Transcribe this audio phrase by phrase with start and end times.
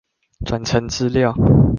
[0.47, 1.35] 轉成資料